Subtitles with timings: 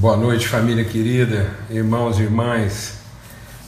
[0.00, 3.00] Boa noite, família querida, irmãos e irmãs.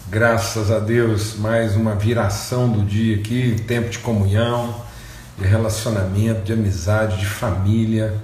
[0.08, 4.82] Graças a Deus, mais uma viração do dia aqui, tempo de comunhão,
[5.36, 8.14] de relacionamento, de amizade, de família,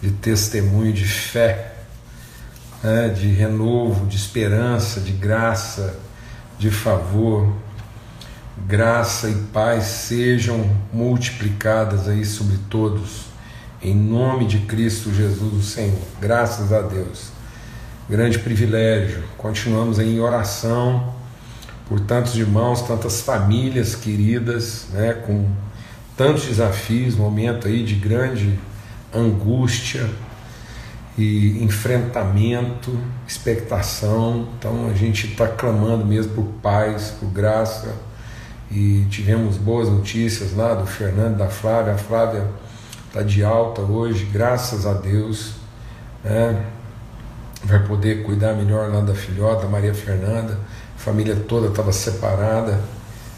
[0.00, 1.74] de testemunho, de fé,
[2.82, 5.98] né, de renovo, de esperança, de graça,
[6.58, 7.54] de favor.
[8.66, 13.34] Graça e paz sejam multiplicadas aí sobre todos
[13.82, 16.00] em nome de Cristo Jesus, o Senhor.
[16.18, 17.33] Graças a Deus.
[18.06, 19.24] Grande privilégio.
[19.38, 21.14] Continuamos em oração
[21.88, 25.48] por tantos irmãos, tantas famílias queridas, né, com
[26.14, 28.58] tantos desafios, momento aí de grande
[29.10, 30.06] angústia
[31.16, 32.94] e enfrentamento,
[33.26, 34.48] expectação.
[34.58, 37.94] Então a gente está clamando mesmo por paz, por graça.
[38.70, 41.94] E tivemos boas notícias lá do Fernando, da Flávia.
[41.94, 42.46] A Flávia
[43.06, 45.52] está de alta hoje, graças a Deus.
[46.22, 46.66] Né?
[47.64, 50.58] Vai poder cuidar melhor lá da filhota, Maria Fernanda.
[50.96, 52.78] A família toda estava separada,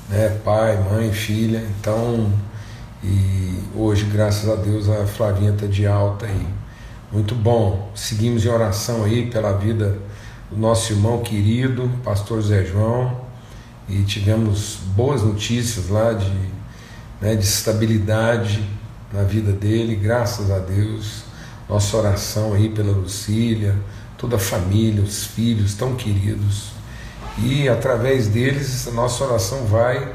[0.08, 0.36] né?
[0.44, 1.64] pai, mãe, filha.
[1.78, 2.32] Então,
[3.04, 6.46] e hoje, graças a Deus, a Flavinha está de alta aí.
[7.12, 7.92] Muito bom.
[7.94, 9.96] Seguimos em oração aí pela vida
[10.50, 13.20] do nosso irmão querido, pastor Zé João,
[13.88, 16.32] e tivemos boas notícias lá de,
[17.20, 18.68] né, de estabilidade
[19.12, 21.22] na vida dele, graças a Deus.
[21.68, 23.76] Nossa oração aí pela Lucília,
[24.26, 26.72] toda a família, os filhos tão queridos.
[27.38, 30.14] E através deles, a nossa oração vai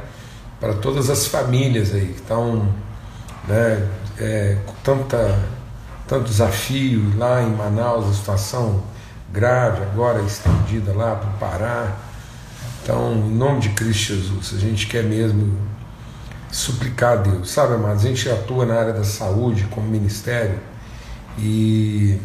[0.59, 2.67] para todas as famílias aí que estão
[3.47, 3.87] né,
[4.19, 5.39] é, com tanta,
[6.07, 8.83] tanto desafio lá em Manaus, a situação
[9.31, 11.95] grave, agora estendida lá para o Pará.
[12.83, 15.57] Então, em nome de Cristo Jesus, a gente quer mesmo
[16.51, 17.49] suplicar a Deus.
[17.49, 20.59] Sabe, amados, a gente atua na área da saúde como ministério
[21.37, 22.19] e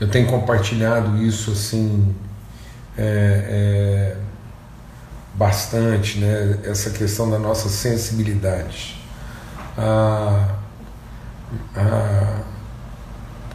[0.00, 2.14] eu tenho compartilhado isso assim
[2.96, 4.16] é, é,
[5.34, 6.60] bastante, né?
[6.64, 9.00] Essa questão da nossa sensibilidade.
[9.76, 10.54] Ah,
[11.76, 12.40] ah,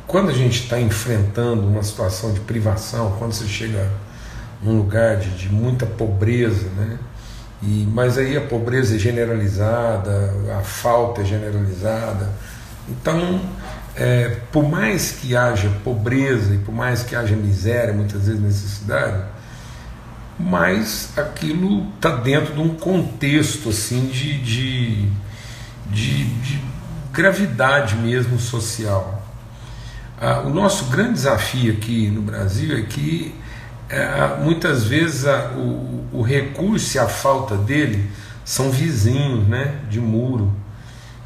[0.07, 3.89] quando a gente está enfrentando uma situação de privação, quando você chega
[4.61, 6.97] num lugar de, de muita pobreza, né?
[7.61, 12.29] E, mas aí a pobreza é generalizada, a falta é generalizada.
[12.87, 13.41] Então,
[13.99, 19.25] é, por mais que haja pobreza e por mais que haja miséria, muitas vezes necessidade,
[20.39, 25.09] mas aquilo está dentro de um contexto assim de, de,
[25.87, 26.63] de, de
[27.11, 29.21] gravidade mesmo social.
[30.17, 33.35] Ah, o nosso grande desafio aqui no Brasil é que
[33.89, 38.09] é, muitas vezes a, o, o recurso e a falta dele
[38.45, 40.53] são vizinhos né, de muro.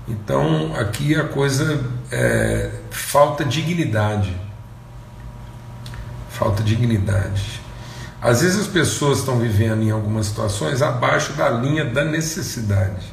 [0.08, 4.36] Então aqui a coisa é, falta dignidade.
[6.30, 7.62] Falta dignidade.
[8.22, 13.12] Às vezes as pessoas estão vivendo em algumas situações abaixo da linha da necessidade.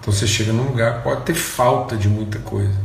[0.00, 2.78] Então você chega num lugar, pode ter falta de muita coisa.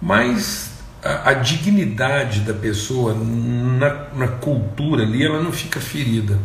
[0.00, 0.70] Mas
[1.04, 6.38] a, a dignidade da pessoa na, na, cultura ali, ela não fica ferida.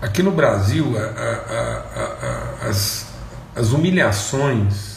[0.00, 3.06] Aqui no Brasil, a, as,
[3.54, 4.91] as humilhações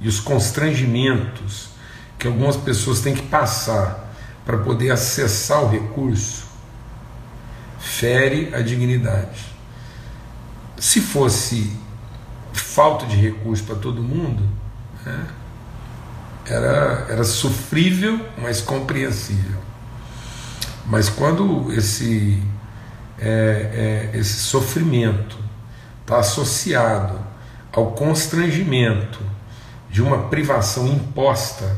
[0.00, 1.70] e os constrangimentos
[2.18, 4.10] que algumas pessoas têm que passar
[4.44, 6.44] para poder acessar o recurso
[7.78, 9.46] fere a dignidade.
[10.78, 11.76] Se fosse
[12.52, 14.42] falta de recurso para todo mundo,
[15.04, 15.26] né,
[16.46, 19.60] era, era sofrível, mas compreensível.
[20.86, 22.42] Mas quando esse,
[23.18, 25.38] é, é, esse sofrimento
[26.02, 27.20] está associado
[27.72, 29.29] ao constrangimento
[29.90, 31.76] de uma privação imposta,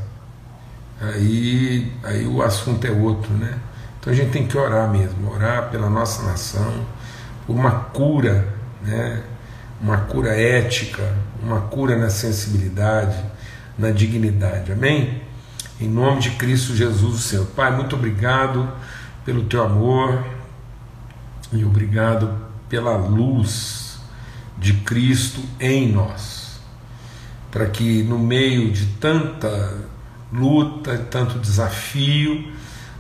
[1.01, 3.59] aí, aí o assunto é outro, né?
[3.99, 6.85] Então a gente tem que orar mesmo, orar pela nossa nação,
[7.47, 8.47] por uma cura,
[8.83, 9.23] né?
[9.81, 11.03] uma cura ética,
[11.43, 13.17] uma cura na sensibilidade,
[13.77, 14.71] na dignidade.
[14.73, 15.23] Amém?
[15.81, 17.47] Em nome de Cristo Jesus, o Senhor.
[17.47, 18.69] Pai, muito obrigado
[19.25, 20.25] pelo teu amor
[21.53, 22.33] e obrigado
[22.69, 23.99] pela luz
[24.57, 26.42] de Cristo em nós.
[27.53, 29.79] Para que no meio de tanta
[30.33, 32.51] luta, tanto desafio,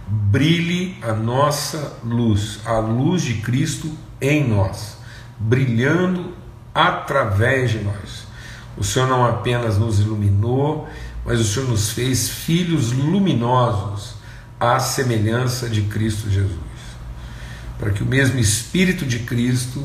[0.06, 3.90] brilhe a nossa luz, a luz de Cristo
[4.20, 4.98] em nós,
[5.38, 6.34] brilhando
[6.74, 8.26] através de nós.
[8.76, 10.86] O Senhor não apenas nos iluminou,
[11.24, 14.14] mas o Senhor nos fez filhos luminosos
[14.60, 16.58] à semelhança de Cristo Jesus.
[17.78, 19.82] Para que o mesmo Espírito de Cristo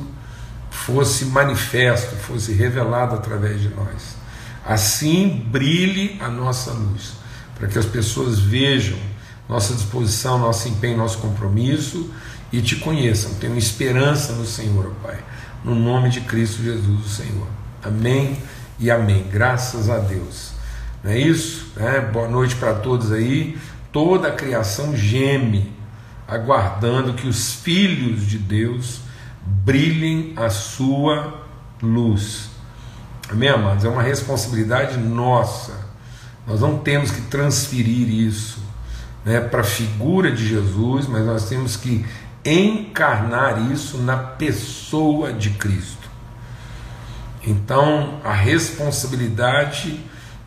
[0.70, 4.17] fosse manifesto, fosse revelado através de nós.
[4.68, 7.14] Assim brilhe a nossa luz,
[7.58, 8.98] para que as pessoas vejam
[9.48, 12.12] nossa disposição, nosso empenho, nosso compromisso
[12.52, 13.34] e te conheçam.
[13.36, 15.18] Tenham esperança no Senhor, Pai.
[15.64, 17.48] No nome de Cristo Jesus, o Senhor.
[17.82, 18.38] Amém
[18.78, 19.26] e amém.
[19.32, 20.52] Graças a Deus.
[21.02, 21.72] Não é isso?
[21.78, 23.58] É, boa noite para todos aí.
[23.92, 25.72] Toda a criação geme,
[26.28, 29.00] aguardando que os filhos de Deus
[29.42, 31.46] brilhem a sua
[31.82, 32.57] luz.
[33.30, 33.84] Amém, amados?
[33.84, 35.74] É uma responsabilidade nossa.
[36.48, 38.60] Nós não temos que transferir isso
[39.26, 42.06] né, para a figura de Jesus, mas nós temos que
[42.46, 46.10] encarnar isso na pessoa de Cristo.
[47.46, 50.00] Então, a responsabilidade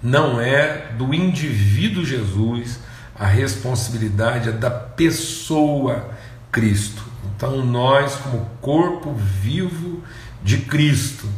[0.03, 2.81] não é do indivíduo Jesus,
[3.15, 6.09] a responsabilidade é da pessoa
[6.51, 7.03] Cristo.
[7.37, 10.03] Então, nós, como corpo vivo
[10.43, 11.29] de Cristo,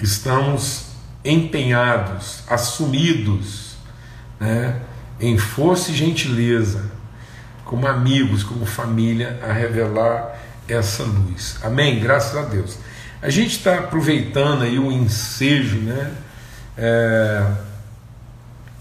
[0.00, 0.86] estamos
[1.24, 3.76] empenhados, assumidos,
[4.38, 4.80] né,
[5.20, 6.90] em força e gentileza,
[7.64, 10.38] como amigos, como família, a revelar
[10.68, 11.58] essa luz.
[11.62, 11.98] Amém?
[11.98, 12.78] Graças a Deus.
[13.20, 16.12] A gente está aproveitando aí o ensejo, né?
[16.76, 17.44] É,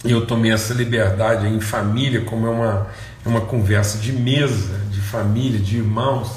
[0.04, 2.88] eu tomei essa liberdade em família, como é uma,
[3.26, 6.32] é uma conversa de mesa, de família, de irmãos.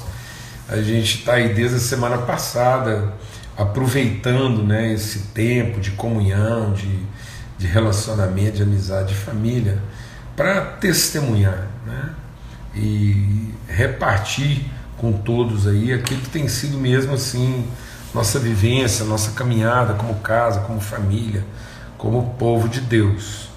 [0.67, 3.13] A gente está aí desde a semana passada
[3.59, 6.97] aproveitando né, esse tempo de comunhão, de,
[7.57, 9.77] de relacionamento, de amizade, de família,
[10.33, 12.09] para testemunhar né,
[12.73, 14.65] e repartir
[14.97, 17.67] com todos aí aquilo que tem sido mesmo assim
[18.13, 21.43] nossa vivência, nossa caminhada como casa, como família,
[21.97, 23.49] como povo de Deus.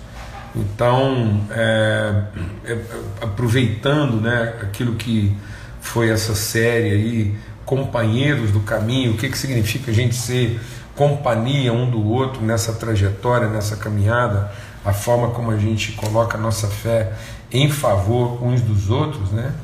[0.55, 2.25] Então, é,
[2.65, 2.79] é,
[3.21, 5.35] aproveitando né, aquilo que
[5.81, 7.37] foi essa série aí,
[7.73, 10.61] Companheiros do Caminho, o que, que significa a gente ser
[10.95, 14.53] companhia um do outro nessa trajetória, nessa caminhada,
[14.85, 17.15] a forma como a gente coloca a nossa fé
[17.51, 19.55] em favor uns dos outros, né?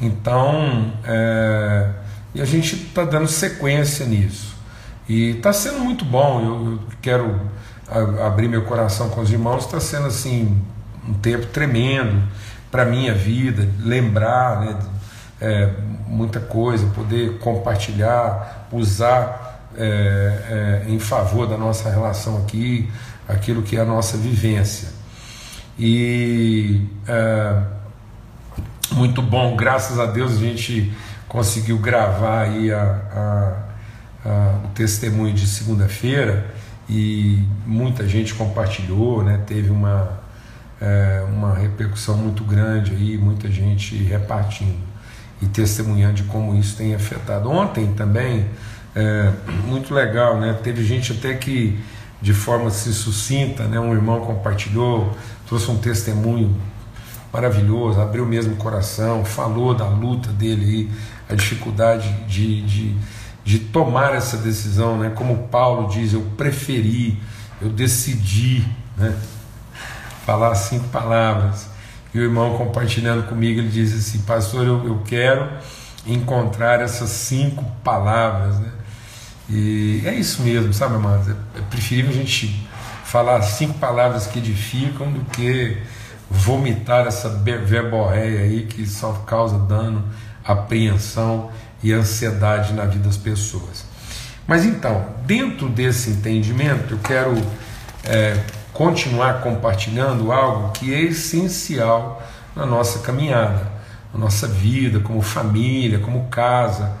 [0.00, 1.90] Então, é,
[2.34, 4.56] e a gente está dando sequência nisso.
[5.08, 7.40] E está sendo muito bom, eu, quero
[8.26, 10.60] abrir meu coração com os irmãos, está sendo assim
[11.08, 12.20] um tempo tremendo
[12.68, 14.76] para minha vida, lembrar né,
[15.40, 15.70] é,
[16.06, 22.90] muita coisa, poder compartilhar, usar é, é, em favor da nossa relação aqui,
[23.28, 24.88] aquilo que é a nossa vivência.
[25.78, 27.62] E é,
[28.92, 30.92] muito bom, graças a Deus a gente
[31.28, 32.82] conseguiu gravar aí a,
[34.24, 36.46] a, a, o testemunho de segunda-feira
[36.88, 39.40] e muita gente compartilhou, né?
[39.46, 40.20] teve uma,
[40.80, 44.87] é, uma repercussão muito grande aí, muita gente repartindo
[45.40, 47.50] e testemunhando de como isso tem afetado.
[47.50, 48.46] Ontem também,
[48.94, 49.32] é,
[49.66, 50.58] muito legal, né?
[50.62, 51.78] teve gente até que
[52.20, 53.78] de forma se sucinta, né?
[53.78, 56.56] um irmão compartilhou, trouxe um testemunho
[57.32, 60.90] maravilhoso, abriu mesmo o coração, falou da luta dele aí,
[61.30, 62.96] a dificuldade de, de
[63.48, 65.08] de tomar essa decisão, né?
[65.14, 67.18] como Paulo diz, eu preferi,
[67.62, 68.62] eu decidi
[68.94, 69.16] né?
[70.26, 71.66] falar cinco palavras.
[72.14, 75.48] E o irmão compartilhando comigo, ele diz assim: Pastor, eu, eu quero
[76.06, 78.58] encontrar essas cinco palavras.
[78.58, 78.70] Né?
[79.50, 81.28] E é isso mesmo, sabe, amados?
[81.28, 82.66] É, é preferível a gente
[83.04, 85.78] falar cinco palavras que edificam do que
[86.30, 90.04] vomitar essa verborreia aí que só causa dano,
[90.44, 91.50] apreensão
[91.82, 93.86] e ansiedade na vida das pessoas.
[94.46, 97.34] Mas então, dentro desse entendimento, eu quero
[98.04, 98.38] é,
[98.78, 102.22] continuar compartilhando algo que é essencial
[102.54, 103.66] na nossa caminhada,
[104.14, 106.92] na nossa vida, como família, como casa.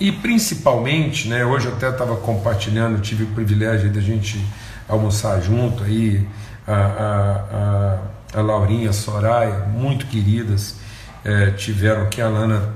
[0.00, 4.42] E principalmente, né, hoje eu até estava compartilhando, tive o privilégio de a gente
[4.88, 6.26] almoçar junto aí,
[6.66, 10.76] a, a, a, a Laurinha, a Soraya, muito queridas,
[11.22, 12.66] é, tiveram aqui, a Lana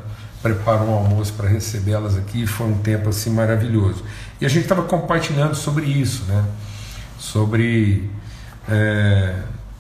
[0.43, 4.05] preparou um almoço para recebê-las aqui, foi um tempo assim maravilhoso.
[4.39, 6.45] E a gente estava compartilhando sobre isso, né?
[7.25, 8.11] sobre,
[8.69, 9.35] é,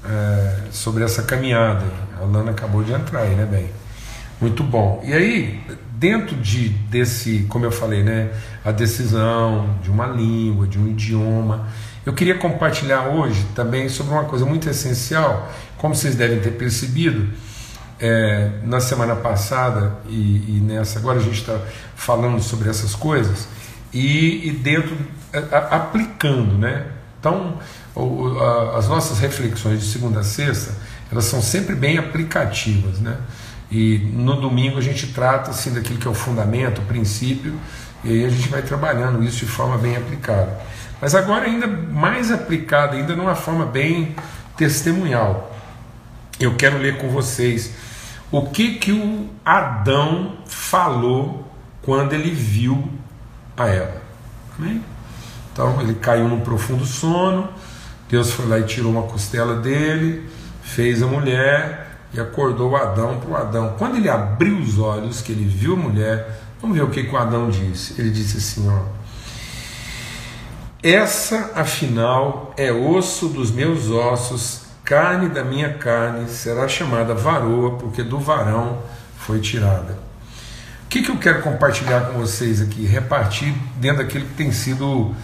[0.05, 1.85] é, sobre essa caminhada.
[2.21, 3.71] A Lana acabou de entrar aí, né, bem?
[4.41, 5.03] Muito bom.
[5.05, 5.61] E aí,
[5.93, 8.31] dentro de, desse, como eu falei, né,
[8.65, 11.67] a decisão de uma língua, de um idioma,
[12.05, 17.29] eu queria compartilhar hoje também sobre uma coisa muito essencial, como vocês devem ter percebido
[17.99, 21.59] é, na semana passada e, e, nessa, agora a gente está
[21.95, 23.49] falando sobre essas coisas
[23.93, 24.95] e, e dentro,
[25.33, 26.87] a, aplicando, né?
[27.25, 27.55] Então,
[27.95, 30.75] o, a, as nossas reflexões de segunda a sexta,
[31.11, 33.17] elas são sempre bem aplicativas, né?
[33.71, 37.59] E no domingo a gente trata assim daquilo que é o fundamento, o princípio,
[38.05, 40.61] e aí a gente vai trabalhando isso de forma bem aplicada.
[41.01, 44.15] Mas agora ainda mais aplicada, ainda numa forma bem
[44.55, 45.51] testemunhal.
[46.39, 47.73] eu quero ler com vocês
[48.31, 51.51] o que que o Adão falou
[51.81, 52.87] quando ele viu
[53.57, 54.03] a Eva.
[54.59, 54.94] Amém?
[55.55, 57.49] Então ele caiu num profundo sono,
[58.11, 60.29] Deus foi lá e tirou uma costela dele,
[60.65, 63.75] fez a mulher e acordou Adão para o Adão.
[63.79, 67.15] Quando ele abriu os olhos, que ele viu a mulher, vamos ver o que, que
[67.15, 67.95] o Adão disse.
[68.01, 68.81] Ele disse assim: ó,
[70.83, 78.03] Essa afinal é osso dos meus ossos, carne da minha carne, será chamada varoa, porque
[78.03, 78.83] do varão
[79.17, 79.97] foi tirada.
[80.85, 82.85] O que, que eu quero compartilhar com vocês aqui?
[82.87, 85.15] Repartir dentro daquilo que tem sido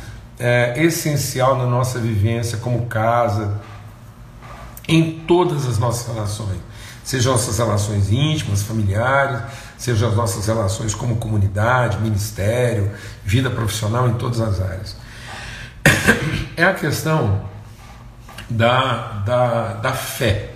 [0.41, 3.61] é, essencial na nossa vivência como casa,
[4.89, 6.59] em todas as nossas relações,
[7.05, 9.43] sejam nossas relações íntimas, familiares,
[9.77, 12.91] sejam as nossas relações como comunidade, ministério,
[13.23, 14.97] vida profissional, em todas as áreas.
[16.57, 17.43] É a questão
[18.49, 20.51] da, da, da fé.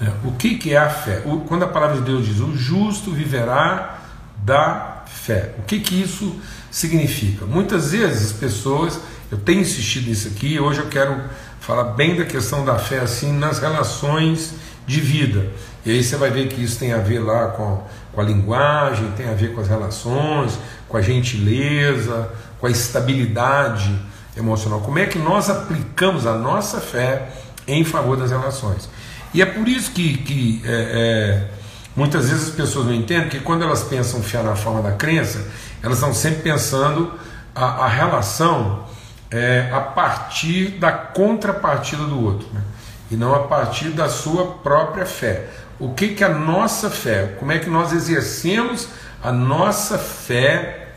[0.00, 1.22] É, o que, que é a fé?
[1.46, 3.98] Quando a palavra de Deus diz o justo viverá
[4.44, 4.97] da
[5.28, 6.34] fé, o que, que isso
[6.70, 7.44] significa?
[7.44, 8.98] Muitas vezes as pessoas,
[9.30, 11.20] eu tenho insistido nisso aqui, hoje eu quero
[11.60, 14.54] falar bem da questão da fé assim nas relações
[14.86, 15.50] de vida.
[15.84, 19.12] E aí você vai ver que isso tem a ver lá com, com a linguagem,
[19.18, 20.58] tem a ver com as relações,
[20.88, 23.94] com a gentileza, com a estabilidade
[24.34, 24.80] emocional.
[24.80, 27.28] Como é que nós aplicamos a nossa fé
[27.66, 28.88] em favor das relações?
[29.34, 31.57] E é por isso que, que é, é,
[31.98, 35.44] muitas vezes as pessoas não entendem que quando elas pensam fiar na forma da crença,
[35.82, 37.12] elas estão sempre pensando
[37.52, 38.86] a, a relação
[39.28, 42.62] é, a partir da contrapartida do outro, né?
[43.10, 45.48] e não a partir da sua própria fé.
[45.76, 48.86] O que, que a nossa fé, como é que nós exercemos
[49.20, 50.90] a nossa fé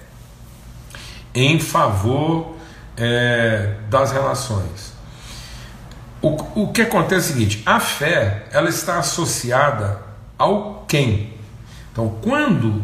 [1.33, 2.57] em favor
[2.95, 4.93] é, das relações.
[6.21, 10.10] O, o que acontece é o seguinte: a fé ela está associada
[10.41, 11.29] ao quem.
[11.91, 12.81] Então, quando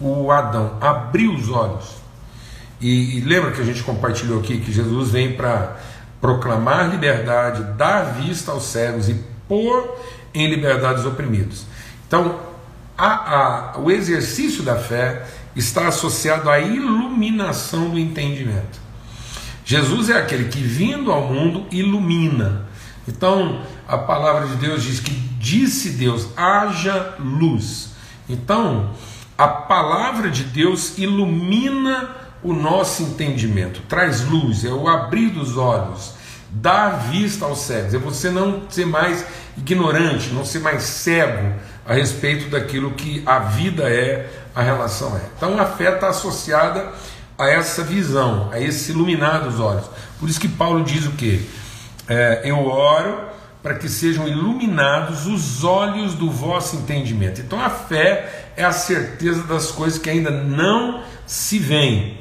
[0.00, 1.96] o Adão abriu os olhos,
[2.80, 5.76] e, e lembra que a gente compartilhou aqui que Jesus vem para
[6.20, 9.98] proclamar liberdade, dar vista aos cegos e pôr
[10.32, 11.66] em liberdade os oprimidos.
[12.06, 12.40] Então,
[12.96, 18.82] a, a, o exercício da fé está associado à iluminação do entendimento.
[19.64, 22.66] Jesus é aquele que, vindo ao mundo, ilumina.
[23.06, 27.90] Então, a palavra de Deus diz que disse Deus: haja luz.
[28.28, 28.90] Então,
[29.36, 32.10] a palavra de Deus ilumina
[32.42, 36.12] o nosso entendimento, traz luz, é o abrir dos olhos,
[36.50, 39.24] dar vista aos cegos, é você não ser mais
[39.56, 41.54] ignorante, não ser mais cego
[41.86, 45.20] a respeito daquilo que a vida é, a relação é.
[45.36, 46.92] Então a fé está associada
[47.38, 49.86] a essa visão, a esse iluminar dos olhos.
[50.20, 51.48] Por isso que Paulo diz o que?
[52.06, 53.34] É, eu oro
[53.64, 57.40] para que sejam iluminados os olhos do vosso entendimento.
[57.40, 62.18] Então a fé é a certeza das coisas que ainda não se veem.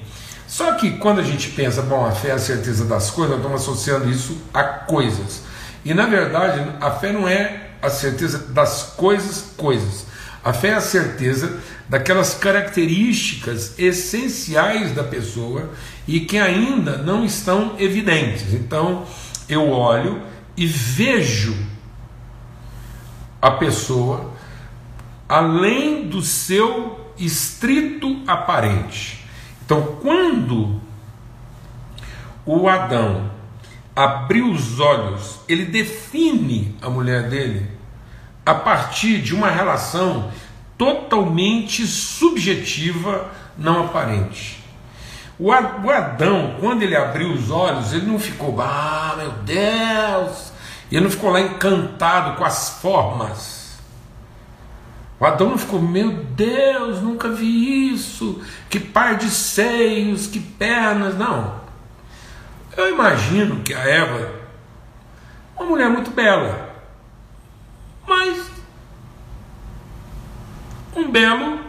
[0.48, 3.46] Só que quando a gente pensa, bom, a fé é a certeza das coisas, nós
[3.46, 5.44] estamos associando isso a coisas.
[5.84, 10.06] E na verdade, a fé não é a certeza das coisas, coisas.
[10.46, 11.60] A fé é a certeza
[11.90, 15.72] daquelas características essenciais da pessoa
[16.08, 18.54] e que ainda não estão evidentes.
[18.54, 19.06] Então,
[19.50, 21.56] eu olho e vejo
[23.42, 24.32] a pessoa
[25.28, 29.26] além do seu estrito aparente.
[29.66, 30.82] Então, quando
[32.46, 33.32] o Adão
[33.96, 37.70] abriu os olhos, ele define a mulher dele
[38.46, 40.32] a partir de uma relação
[40.78, 44.63] totalmente subjetiva, não aparente.
[45.40, 50.54] O Adão, quando ele abriu os olhos, ele não ficou, ah, meu Deus,
[50.92, 53.80] ele não ficou lá encantado com as formas.
[55.20, 61.18] O Adão não ficou, meu Deus, nunca vi isso, que par de seios, que pernas,
[61.18, 61.62] não.
[62.76, 64.32] Eu imagino que a Eva,
[65.56, 66.70] uma mulher muito bela,
[68.08, 68.52] mas
[70.96, 71.60] um belo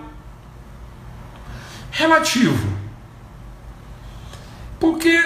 [1.90, 2.73] relativo.
[4.78, 5.20] Porque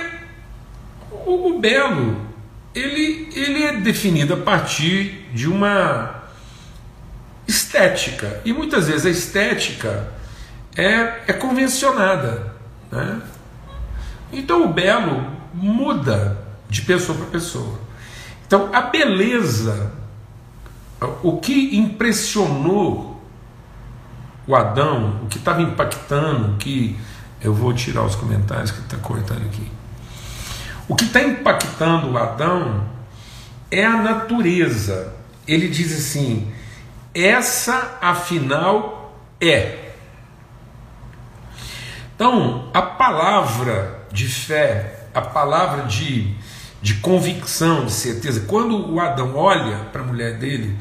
[1.10, 2.28] o, o belo
[2.74, 6.22] ele, ele é definido a partir de uma
[7.46, 8.40] estética.
[8.44, 10.12] E muitas vezes a estética
[10.76, 12.52] é, é convencionada.
[12.90, 13.20] Né?
[14.32, 16.38] Então o belo muda
[16.68, 17.80] de pessoa para pessoa.
[18.46, 19.92] Então a beleza,
[21.22, 23.22] o que impressionou
[24.46, 26.98] o Adão, o que estava impactando, o que
[27.40, 29.70] eu vou tirar os comentários que está cortando aqui.
[30.88, 32.84] O que está impactando o Adão
[33.70, 35.18] é a natureza
[35.48, 36.52] ele diz assim:
[37.14, 39.92] essa afinal é.
[42.14, 46.34] Então, a palavra de fé, a palavra de,
[46.82, 50.76] de convicção, de certeza, quando o Adão olha para a mulher dele,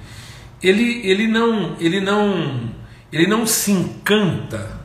[0.62, 2.76] ele, ele não ele não
[3.14, 4.77] ele não se encanta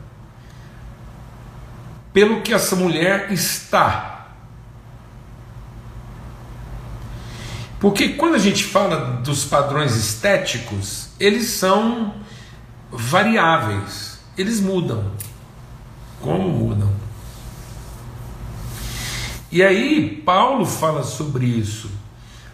[2.13, 4.13] pelo que essa mulher está.
[7.81, 12.15] Porque quando a gente fala dos padrões estéticos, eles são
[12.91, 15.11] variáveis, eles mudam.
[16.21, 16.93] Como mudam?
[19.51, 21.91] E aí, Paulo fala sobre isso.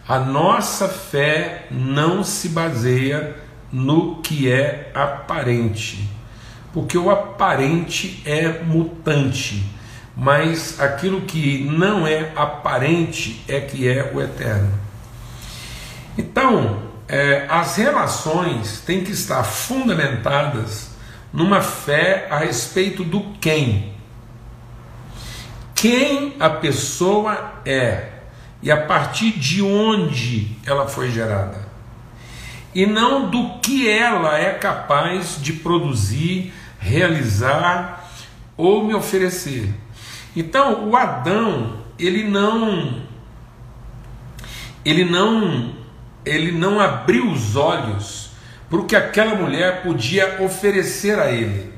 [0.07, 3.37] A nossa fé não se baseia
[3.71, 6.09] no que é aparente,
[6.73, 9.65] porque o aparente é mutante,
[10.15, 14.71] mas aquilo que não é aparente é que é o eterno.
[16.17, 20.91] Então, é, as relações têm que estar fundamentadas
[21.31, 23.93] numa fé a respeito do quem.
[25.73, 28.09] Quem a pessoa é
[28.61, 31.69] e a partir de onde ela foi gerada.
[32.75, 38.09] E não do que ela é capaz de produzir, realizar
[38.57, 39.69] ou me oferecer.
[40.35, 43.01] Então, o Adão, ele não
[44.85, 45.75] ele não
[46.25, 48.31] ele não abriu os olhos
[48.69, 51.73] para o que aquela mulher podia oferecer a ele.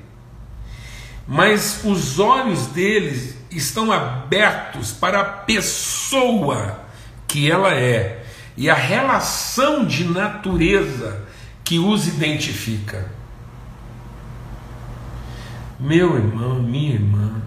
[1.28, 6.80] Mas os olhos deles estão abertos para a pessoa
[7.28, 8.26] que ela é
[8.58, 11.24] e a relação de natureza
[11.64, 13.10] que os identifica.
[15.82, 17.42] Meu irmão, minha irmã,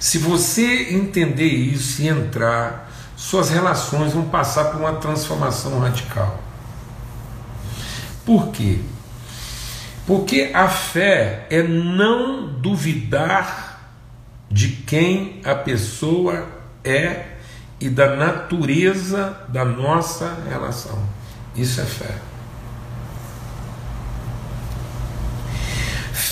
[0.00, 6.42] se você entender isso e entrar, suas relações vão passar por uma transformação radical.
[8.24, 8.78] Por quê?
[10.06, 13.92] Porque a fé é não duvidar
[14.50, 16.46] de quem a pessoa
[16.82, 17.26] é
[17.78, 20.98] e da natureza da nossa relação.
[21.54, 22.33] Isso é fé.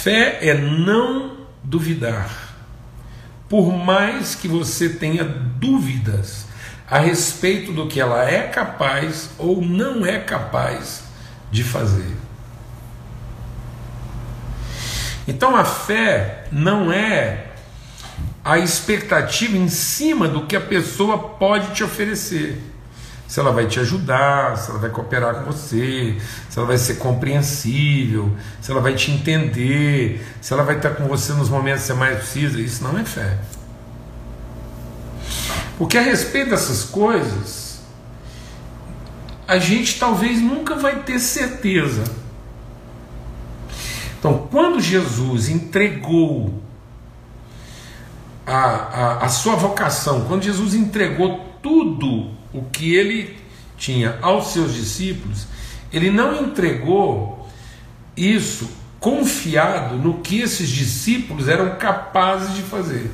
[0.02, 2.56] Fé é não duvidar.
[3.48, 6.46] Por mais que você tenha dúvidas
[6.90, 11.04] a respeito do que ela é capaz ou não é capaz
[11.52, 12.16] de fazer.
[15.28, 17.52] Então a fé não é
[18.44, 22.60] a expectativa em cima do que a pessoa pode te oferecer.
[23.32, 26.18] Se ela vai te ajudar, se ela vai cooperar com você,
[26.50, 31.06] se ela vai ser compreensível, se ela vai te entender, se ela vai estar com
[31.08, 33.38] você nos momentos que você mais precisa, isso não é fé.
[35.78, 37.80] Porque a respeito dessas coisas,
[39.48, 42.04] a gente talvez nunca vai ter certeza.
[44.18, 46.62] Então, quando Jesus entregou
[48.46, 53.36] a, a, a sua vocação, quando Jesus entregou tudo o que ele
[53.76, 55.46] tinha aos seus discípulos,
[55.92, 57.48] ele não entregou
[58.16, 58.68] isso
[59.00, 63.10] confiado no que esses discípulos eram capazes de fazer.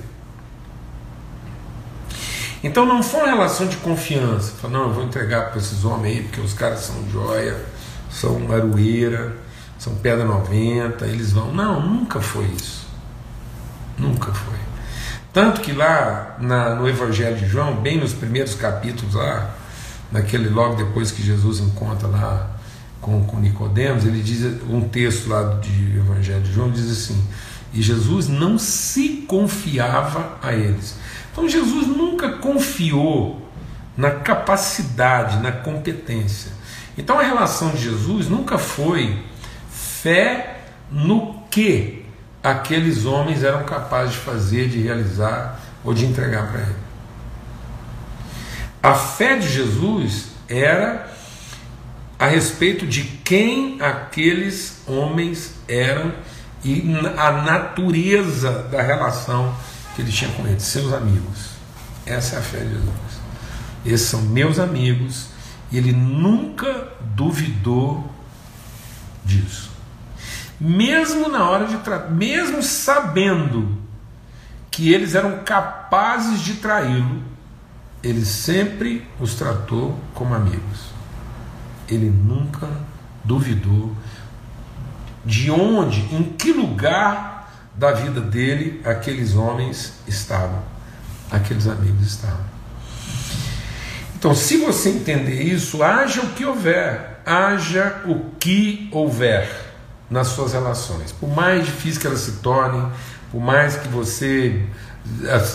[2.63, 4.53] Então não foi uma relação de confiança.
[4.61, 7.65] Falou, não, eu vou entregar para esses homens aí, porque os caras são joia,
[8.11, 9.37] são aroeira,
[9.79, 11.53] são pedra 90, eles vão.
[11.55, 12.87] Não, nunca foi isso.
[13.97, 14.68] Nunca foi.
[15.33, 19.55] Tanto que lá na, no Evangelho de João, bem nos primeiros capítulos lá,
[20.11, 22.51] naquele logo depois que Jesus encontra lá
[23.01, 27.23] com, com Nicodemos, ele diz um texto lá de Evangelho de João diz assim:
[27.73, 30.97] e Jesus não se confiava a eles.
[31.31, 33.47] Então Jesus nunca confiou
[33.97, 36.53] na capacidade, na competência.
[36.97, 39.23] Então a relação de Jesus nunca foi
[39.71, 40.61] fé
[40.91, 41.98] no que
[42.43, 46.77] aqueles homens eram capazes de fazer, de realizar ou de entregar para ele.
[48.83, 51.09] A fé de Jesus era
[52.19, 56.13] a respeito de quem aqueles homens eram
[56.65, 56.85] e
[57.17, 59.55] a natureza da relação
[59.95, 61.51] que ele tinha com eles, seus amigos.
[62.07, 63.19] Essa é a fé de Jesus.
[63.85, 65.29] Esses são meus amigos
[65.71, 68.11] e ele nunca duvidou
[69.25, 69.78] disso
[70.61, 71.79] mesmo na hora de
[72.11, 73.79] mesmo sabendo
[74.71, 77.23] que eles eram capazes de traí-lo,
[78.03, 80.91] ele sempre os tratou como amigos.
[81.89, 82.69] Ele nunca
[83.25, 83.95] duvidou
[85.25, 90.63] de onde, em que lugar da vida dele aqueles homens estavam,
[91.31, 92.49] aqueles amigos estavam.
[94.17, 99.68] Então, se você entender isso, haja o que houver, haja o que houver
[100.11, 102.91] nas suas relações, por mais difícil que elas se tornem,
[103.31, 104.67] por mais que você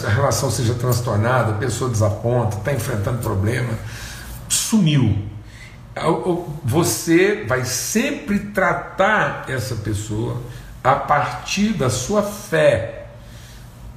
[0.06, 3.74] a relação seja transtornada, a pessoa desaponta, está enfrentando problema,
[4.50, 5.18] sumiu.
[6.64, 10.42] Você vai sempre tratar essa pessoa
[10.84, 13.06] a partir da sua fé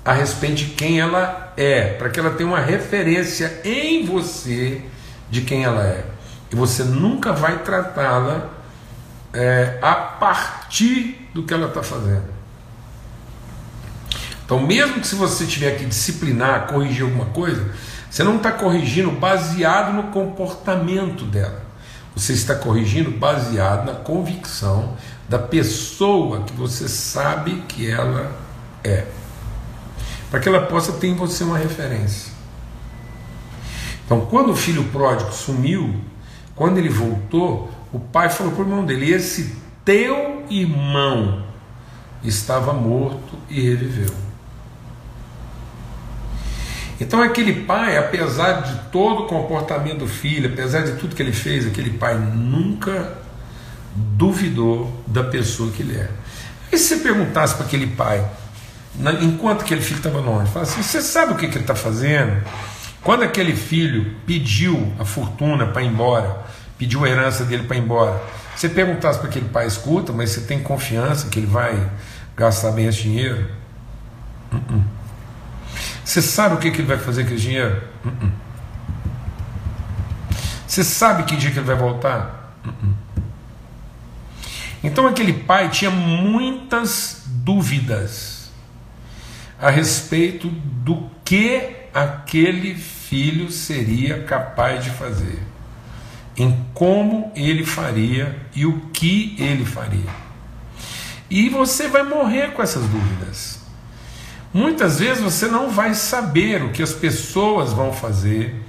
[0.05, 4.83] a respeito de quem ela é, para que ela tenha uma referência em você
[5.29, 6.05] de quem ela é.
[6.53, 8.51] E você nunca vai tratá-la
[9.33, 12.37] é, a partir do que ela está fazendo.
[14.45, 17.69] Então, mesmo que se você tiver que disciplinar, corrigir alguma coisa,
[18.09, 21.67] você não está corrigindo baseado no comportamento dela.
[22.15, 24.97] Você está corrigindo baseado na convicção
[25.29, 28.33] da pessoa que você sabe que ela
[28.83, 29.07] é.
[30.31, 32.33] Para que ela possa ter em você uma referência.
[34.05, 35.95] Então, quando o filho pródigo sumiu,
[36.55, 41.43] quando ele voltou, o pai falou para o irmão dele: Esse teu irmão
[42.23, 44.15] estava morto e reviveu.
[47.01, 51.33] Então aquele pai, apesar de todo o comportamento do filho, apesar de tudo que ele
[51.33, 53.17] fez, aquele pai nunca
[53.95, 56.11] duvidou da pessoa que ele é.
[56.71, 58.27] E se você perguntasse para aquele pai,
[59.23, 62.43] enquanto aquele filho estava longe, fala assim: você sabe o que, que ele está fazendo?
[63.03, 66.45] Quando aquele filho pediu a fortuna para ir embora,
[66.79, 68.21] pediu a herança dele para ir embora,
[68.55, 71.91] você perguntasse para aquele pai: escuta, mas você tem confiança que ele vai
[72.37, 73.51] gastar bem esse dinheiro?
[74.53, 74.83] Uh -uh.
[76.05, 77.83] Você sabe o que, que ele vai fazer com esse dinheiro?
[78.05, 78.31] Uh-uh.
[80.67, 82.55] Você sabe que dia que ele vai voltar?
[82.65, 82.95] Uh-uh.
[84.85, 88.51] Então aquele pai tinha muitas dúvidas
[89.61, 95.43] a respeito do que aquele filho seria capaz de fazer,
[96.37, 100.11] em como ele faria e o que ele faria.
[101.31, 103.61] E você vai morrer com essas dúvidas.
[104.53, 108.63] Muitas vezes você não vai saber o que as pessoas vão fazer,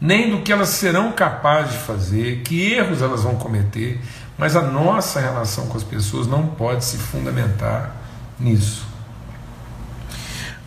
[0.00, 4.00] nem do que elas serão capazes de fazer, que erros elas vão cometer,
[4.36, 7.96] mas a nossa relação com as pessoas não pode se fundamentar
[8.38, 8.86] nisso.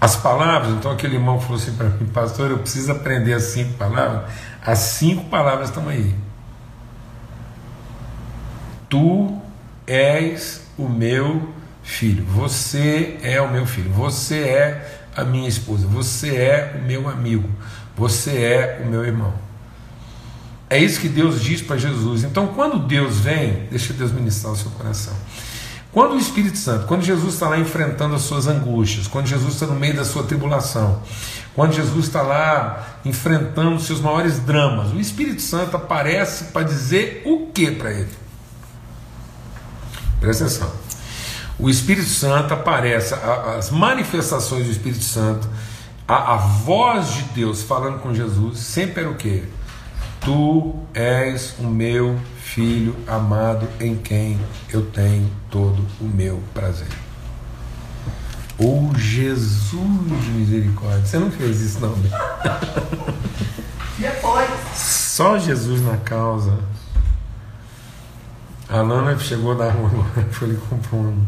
[0.01, 3.73] As palavras, então aquele irmão falou assim para mim, pastor, eu preciso aprender as cinco
[3.73, 4.31] palavras.
[4.65, 6.15] As cinco palavras estão aí.
[8.89, 9.39] Tu
[9.87, 16.35] és o meu filho, você é o meu filho, você é a minha esposa, você
[16.35, 17.49] é o meu amigo,
[17.95, 19.33] você é o meu irmão.
[20.69, 22.23] É isso que Deus diz para Jesus.
[22.23, 25.13] Então, quando Deus vem, deixa Deus ministrar o seu coração.
[25.91, 29.65] Quando o Espírito Santo, quando Jesus está lá enfrentando as suas angústias, quando Jesus está
[29.65, 31.01] no meio da sua tribulação,
[31.55, 37.47] quando Jesus está lá enfrentando seus maiores dramas, o Espírito Santo aparece para dizer o
[37.47, 38.09] que para ele?
[40.19, 40.89] Presta atenção
[41.59, 45.47] o Espírito Santo aparece, as manifestações do Espírito Santo,
[46.07, 49.43] a, a voz de Deus falando com Jesus, sempre era o que?
[50.21, 54.39] Tu és o meu filho amado em quem
[54.71, 56.88] eu tenho todo o meu prazer.
[58.59, 62.09] Oh Jesus de misericórdia, você não fez isso não, né?
[63.97, 64.49] Depois.
[64.75, 66.59] Só Jesus na causa.
[68.67, 71.25] A Lana chegou da rua agora, foi ali comprou um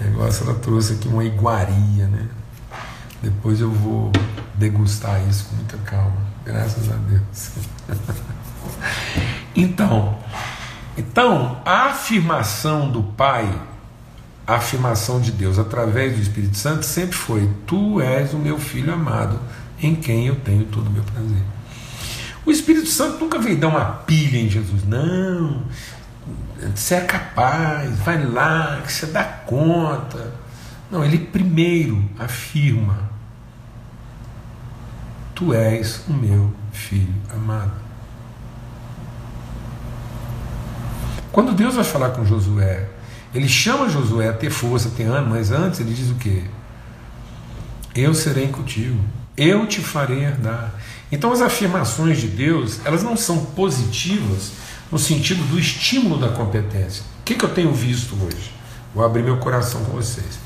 [0.00, 2.28] negócio, ela trouxe aqui uma iguaria, né?
[3.22, 4.12] Depois eu vou
[4.54, 7.52] degustar isso com muita calma, graças a Deus.
[9.56, 10.18] então,
[10.96, 13.52] então, a afirmação do Pai,
[14.52, 18.92] a afirmação de Deus através do Espírito Santo sempre foi: Tu és o meu filho
[18.92, 19.40] amado,
[19.82, 21.42] em quem eu tenho todo o meu prazer.
[22.44, 25.62] O Espírito Santo nunca veio dar uma pilha em Jesus, não.
[26.74, 30.34] Você é capaz, vai lá, que você dá conta.
[30.90, 33.10] Não, ele primeiro afirma:
[35.34, 37.72] Tu és o meu filho amado.
[41.32, 42.86] Quando Deus vai falar com Josué,
[43.34, 46.42] ele chama Josué a ter força, a ter ânimo, mas antes ele diz o quê?
[47.94, 48.98] Eu serei contigo,
[49.36, 50.74] eu te farei herdar.
[51.10, 54.52] Então as afirmações de Deus, elas não são positivas
[54.90, 57.04] no sentido do estímulo da competência.
[57.20, 58.52] O que, que eu tenho visto hoje?
[58.94, 60.38] Vou abrir meu coração com vocês.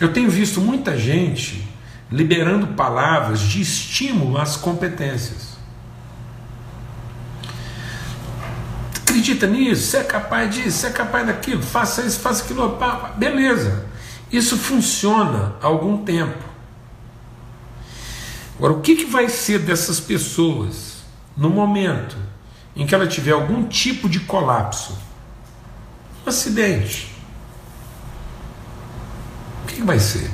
[0.00, 1.68] Eu tenho visto muita gente
[2.10, 5.53] liberando palavras de estímulo às competências.
[9.24, 12.78] Acredita nisso, você é capaz disso, você é capaz daquilo, faça isso, faça aquilo,
[13.16, 13.86] beleza.
[14.30, 16.44] Isso funciona há algum tempo.
[18.58, 20.96] Agora, o que, que vai ser dessas pessoas
[21.34, 22.18] no momento
[22.76, 24.94] em que ela tiver algum tipo de colapso,
[26.26, 27.10] um acidente,
[29.62, 30.30] o que vai ser?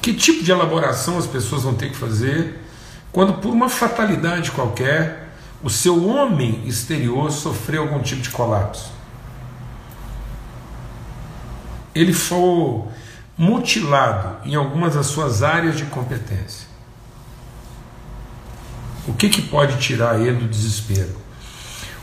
[0.00, 2.58] Que tipo de elaboração as pessoas vão ter que fazer
[3.12, 5.23] quando, por uma fatalidade qualquer,
[5.64, 8.92] o seu homem exterior sofreu algum tipo de colapso?
[11.94, 12.86] Ele for
[13.36, 16.68] mutilado em algumas das suas áreas de competência.
[19.08, 21.16] O que, que pode tirar ele do desespero?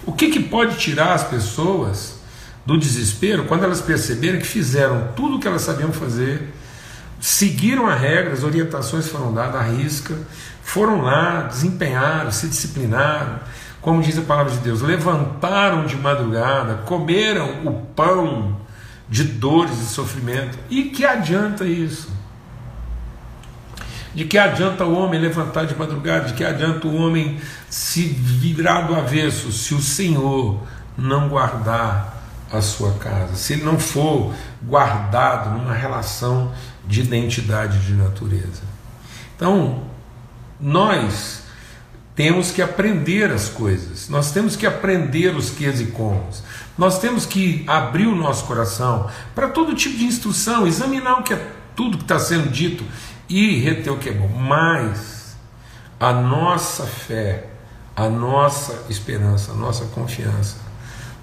[0.05, 2.19] O que, que pode tirar as pessoas
[2.65, 6.51] do desespero quando elas perceberem que fizeram tudo o que elas sabiam fazer,
[7.19, 10.17] seguiram a regra, as orientações foram dadas à risca,
[10.63, 13.39] foram lá, desempenharam, se disciplinaram,
[13.81, 18.57] como diz a palavra de Deus, levantaram de madrugada, comeram o pão
[19.09, 20.57] de dores e sofrimento.
[20.69, 22.09] E que adianta isso?
[24.13, 26.25] De que adianta o homem levantar de madrugada?
[26.25, 30.61] De que adianta o homem se virar do avesso se o Senhor
[30.97, 32.21] não guardar
[32.51, 33.35] a sua casa?
[33.35, 36.51] Se ele não for guardado numa relação
[36.85, 38.63] de identidade de natureza?
[39.35, 39.90] Então,
[40.61, 41.41] nós
[42.15, 46.43] temos que aprender as coisas, nós temos que aprender os ques e comos,
[46.77, 51.33] nós temos que abrir o nosso coração para todo tipo de instrução, examinar o que
[51.33, 52.83] é tudo que está sendo dito
[53.27, 54.27] e reter o que é bom.
[54.27, 55.35] Mas
[55.99, 57.47] a nossa fé,
[57.95, 60.57] a nossa esperança, a nossa confiança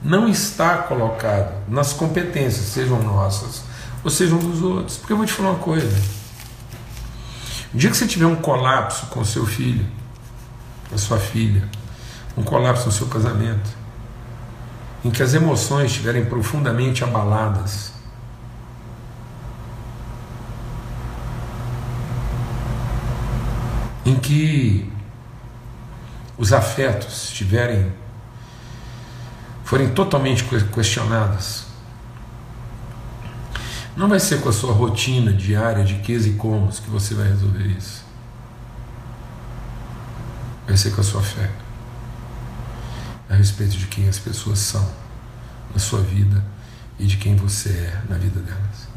[0.02, 3.62] não está colocada nas competências, sejam nossas
[4.02, 4.96] ou sejam dos outros.
[4.96, 6.17] Porque eu vou te falar uma coisa.
[7.72, 9.86] O dia que você tiver um colapso com seu filho,
[10.88, 11.68] com a sua filha,
[12.36, 13.68] um colapso no seu casamento,
[15.04, 17.92] em que as emoções estiverem profundamente abaladas,
[24.04, 24.90] em que
[26.38, 27.92] os afetos estiverem
[29.62, 31.67] forem totalmente questionados,
[33.98, 37.26] não vai ser com a sua rotina diária de ques e comos que você vai
[37.26, 38.04] resolver isso.
[40.64, 41.50] Vai ser com a sua fé
[43.28, 44.88] a respeito de quem as pessoas são
[45.74, 46.44] na sua vida
[46.96, 48.88] e de quem você é na vida delas.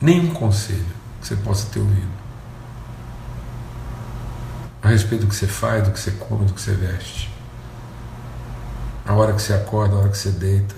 [0.00, 0.86] Nenhum conselho
[1.20, 2.16] que você possa ter ouvido
[4.80, 7.28] a respeito do que você faz, do que você come, do que você veste,
[9.04, 10.76] a hora que você acorda, a hora que você deita.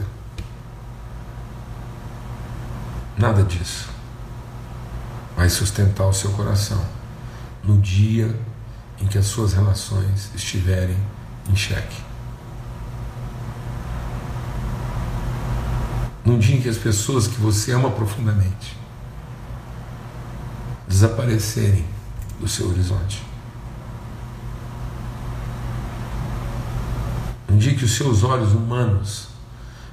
[3.21, 3.87] Nada disso
[5.37, 6.83] vai sustentar o seu coração
[7.63, 8.35] no dia
[8.99, 10.97] em que as suas relações estiverem
[11.51, 12.03] em xeque.
[16.25, 18.75] Num dia em que as pessoas que você ama profundamente
[20.89, 21.85] desaparecerem
[22.41, 23.23] do seu horizonte.
[27.51, 29.30] Um dia que os seus olhos humanos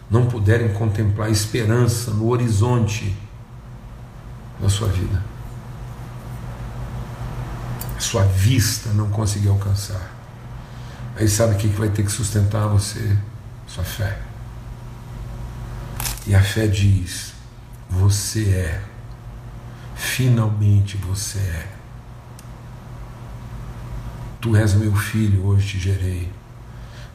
[0.10, 3.16] não puderem contemplar esperança no horizonte
[4.60, 5.38] da sua vida
[8.00, 10.16] sua vista não conseguir alcançar.
[11.16, 13.18] Aí sabe o que vai ter que sustentar você?
[13.68, 14.18] Sua fé.
[16.26, 17.34] E a fé diz:
[17.90, 18.82] você é.
[19.96, 21.68] Finalmente você é.
[24.40, 26.32] Tu és meu filho, hoje te gerei.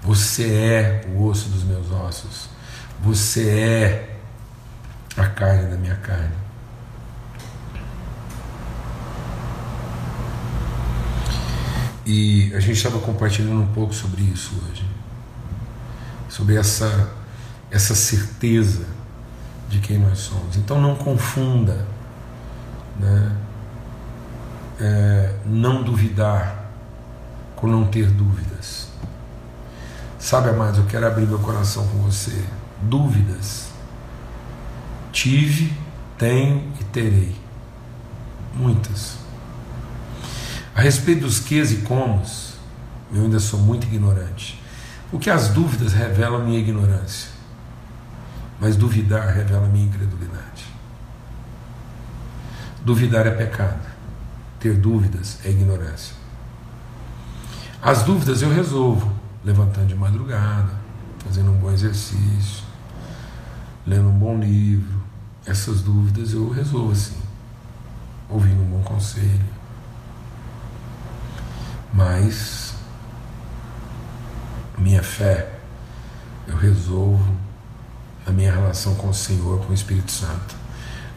[0.03, 2.49] Você é o osso dos meus ossos.
[3.03, 4.19] Você é
[5.17, 6.35] a carne da minha carne.
[12.07, 14.85] E a gente estava compartilhando um pouco sobre isso hoje.
[16.29, 17.13] Sobre essa,
[17.71, 18.87] essa certeza
[19.69, 20.57] de quem nós somos.
[20.57, 21.87] Então não confunda
[22.99, 23.37] né?
[24.81, 26.71] É, não duvidar
[27.57, 28.89] com não ter dúvidas.
[30.19, 32.45] Sabe, amados, eu quero abrir meu coração com você.
[32.83, 33.71] Dúvidas.
[35.13, 35.73] Tive,
[36.19, 37.37] tenho e terei.
[38.55, 39.19] Muitas.
[40.75, 42.55] A respeito dos ques e comos,
[43.13, 44.61] eu ainda sou muito ignorante.
[45.11, 47.29] Porque as dúvidas revelam minha ignorância,
[48.59, 50.65] mas duvidar revela minha incredulidade.
[52.83, 53.87] Duvidar é pecado,
[54.59, 56.17] ter dúvidas é ignorância.
[57.83, 59.13] As dúvidas eu resolvo
[59.45, 60.73] levantando de madrugada,
[61.19, 62.65] fazendo um bom exercício,
[63.87, 65.03] lendo um bom livro.
[65.45, 67.21] Essas dúvidas eu resolvo assim,
[68.29, 69.63] ouvindo um bom conselho
[71.93, 72.75] mas
[74.79, 75.59] minha fé
[76.49, 77.37] eu resolvo
[78.27, 80.57] na minha relação com o Senhor, com o Espírito Santo,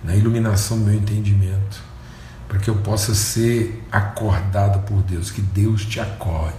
[0.04, 1.82] na iluminação do meu entendimento,
[2.48, 6.56] para que eu possa ser acordado por Deus, que Deus te acorde.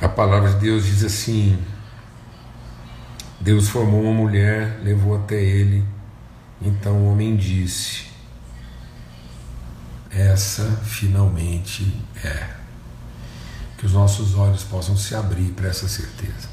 [0.00, 1.56] A palavra de Deus diz assim:
[3.42, 5.84] Deus formou uma mulher, levou até ele,
[6.60, 8.04] então o homem disse:
[10.08, 12.50] Essa finalmente é.
[13.76, 16.48] Que os nossos olhos possam se abrir para essa certeza.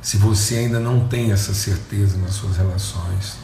[0.00, 3.36] Se você ainda não tem essa certeza nas suas relações,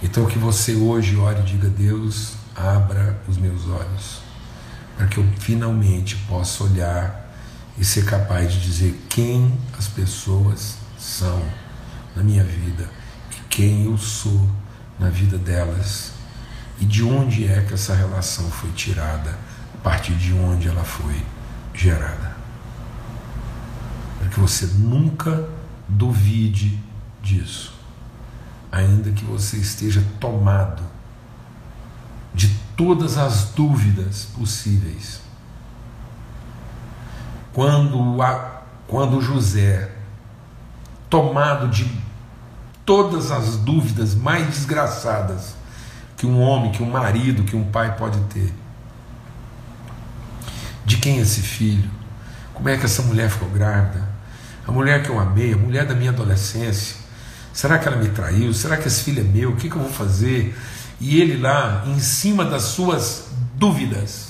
[0.00, 4.20] então que você hoje ore e diga: Deus, abra os meus olhos,
[4.96, 7.34] para que eu finalmente possa olhar
[7.76, 10.76] e ser capaz de dizer quem as pessoas
[12.14, 12.88] na minha vida
[13.32, 14.48] e quem eu sou
[14.98, 16.12] na vida delas
[16.80, 19.36] e de onde é que essa relação foi tirada,
[19.74, 21.20] a partir de onde ela foi
[21.74, 22.36] gerada.
[24.18, 25.48] Para que você nunca
[25.88, 26.78] duvide
[27.22, 27.78] disso
[28.70, 30.82] ainda que você esteja tomado
[32.34, 35.20] de todas as dúvidas possíveis.
[37.52, 39.90] Quando, a, quando José,
[41.08, 41.90] tomado de
[42.84, 45.54] todas as dúvidas mais desgraçadas
[46.16, 48.52] que um homem, que um marido, que um pai pode ter,
[50.84, 51.90] de quem é esse filho?
[52.54, 54.08] Como é que essa mulher ficou grávida?
[54.66, 57.08] A mulher que eu amei, a mulher da minha adolescência,
[57.58, 58.54] Será que ela me traiu?
[58.54, 59.50] Será que esse filho é meu?
[59.50, 60.56] O que, que eu vou fazer?
[61.00, 64.28] E ele lá, em cima das suas dúvidas,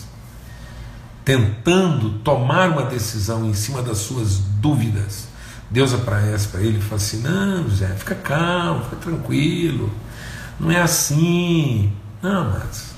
[1.27, 5.28] tentando tomar uma decisão em cima das suas dúvidas,
[5.71, 9.93] Deus aparece para ele e fala assim: Não, José, fica calmo, fica tranquilo,
[10.59, 11.93] não é assim.
[12.23, 12.89] Não, mas.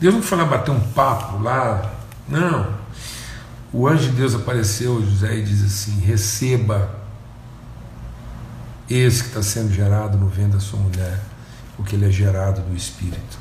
[0.00, 1.92] Deus não foi lá bater um papo lá,
[2.26, 2.80] não.
[3.72, 6.98] O anjo de Deus apareceu, José, e diz assim: Receba
[8.88, 11.20] esse que está sendo gerado no ventre da sua mulher,
[11.76, 13.38] porque ele é gerado do Espírito.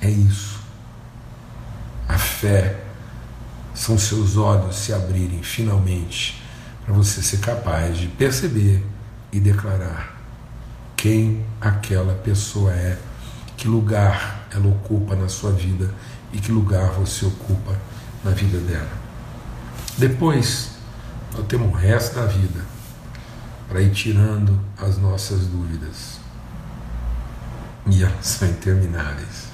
[0.00, 0.60] É isso.
[2.06, 2.83] A fé
[3.74, 6.42] são seus olhos se abrirem finalmente
[6.84, 8.84] para você ser capaz de perceber
[9.32, 10.14] e declarar
[10.96, 12.96] quem aquela pessoa é,
[13.56, 15.92] que lugar ela ocupa na sua vida
[16.32, 17.76] e que lugar você ocupa
[18.22, 18.88] na vida dela.
[19.98, 20.70] Depois,
[21.36, 22.64] nós temos o resto da vida
[23.68, 26.18] para ir tirando as nossas dúvidas.
[27.86, 29.48] E elas são intermináveis.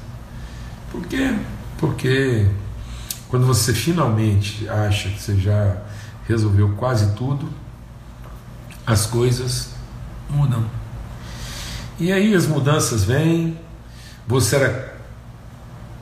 [0.91, 1.35] Por quê?
[1.79, 2.47] Porque
[3.31, 5.77] quando você finalmente acha que você já
[6.27, 7.49] resolveu quase tudo,
[8.85, 9.71] as coisas
[10.29, 10.65] mudam.
[11.99, 13.59] E aí as mudanças vêm,
[14.27, 14.97] você era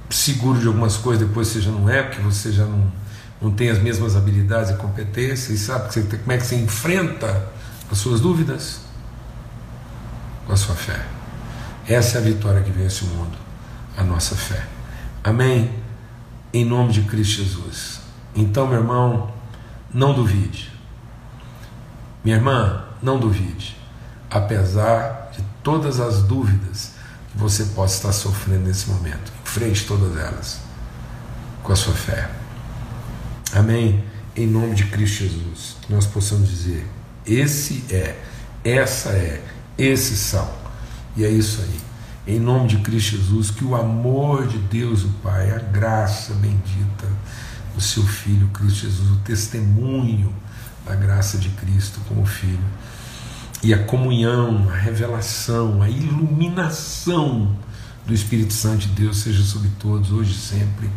[0.09, 2.91] seguro de algumas coisas, depois você já não é, porque você já não,
[3.43, 7.47] não tem as mesmas habilidades e competências, e sabe como é que você enfrenta
[7.93, 8.81] as suas dúvidas
[10.47, 11.05] com a sua fé.
[11.87, 13.37] Essa é a vitória que vence o mundo,
[13.97, 14.65] a nossa fé.
[15.23, 15.78] Amém?
[16.59, 18.01] Em nome de Cristo Jesus.
[18.35, 19.33] Então, meu irmão,
[19.95, 20.73] não duvide.
[22.25, 23.77] Minha irmã, não duvide.
[24.29, 26.95] Apesar de todas as dúvidas
[27.31, 30.61] que você possa estar sofrendo nesse momento, enfrente todas elas
[31.63, 32.29] com a sua fé.
[33.55, 34.05] Amém?
[34.35, 36.85] Em nome de Cristo Jesus, que nós possamos dizer
[37.25, 38.21] esse é,
[38.65, 39.45] essa é,
[39.79, 40.51] esses são.
[41.17, 41.81] E é isso aí.
[42.27, 47.07] Em nome de Cristo Jesus, que o amor de Deus, o Pai, a graça bendita
[47.75, 50.33] do seu Filho Cristo Jesus, o testemunho
[50.85, 52.59] da graça de Cristo como Filho,
[53.63, 57.57] e a comunhão, a revelação, a iluminação
[58.07, 60.91] do Espírito Santo de Deus seja sobre todos, hoje e sempre,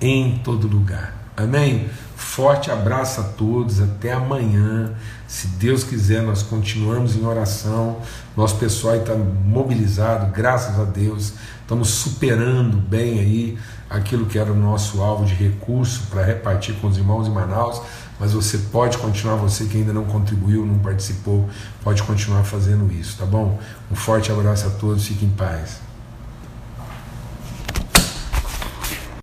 [0.00, 1.14] em todo lugar.
[1.36, 1.88] Amém?
[2.16, 4.94] Forte abraço a todos, até amanhã.
[5.26, 8.00] Se Deus quiser, nós continuamos em oração.
[8.36, 11.32] Nosso pessoal está mobilizado, graças a Deus.
[11.60, 13.58] Estamos superando bem aí
[13.90, 17.82] aquilo que era o nosso alvo de recurso para repartir com os irmãos em Manaus.
[18.20, 21.48] Mas você pode continuar, você que ainda não contribuiu, não participou,
[21.82, 23.58] pode continuar fazendo isso, tá bom?
[23.90, 25.85] Um forte abraço a todos, fiquem em paz.